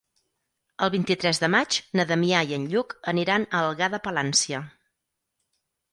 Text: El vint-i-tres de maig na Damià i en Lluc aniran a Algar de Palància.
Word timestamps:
El 0.85 0.91
vint-i-tres 0.93 1.41
de 1.43 1.49
maig 1.57 1.77
na 2.01 2.07
Damià 2.11 2.41
i 2.53 2.57
en 2.59 2.65
Lluc 2.73 2.97
aniran 3.15 3.45
a 3.59 3.65
Algar 3.69 3.91
de 3.97 4.01
Palància. 4.09 4.67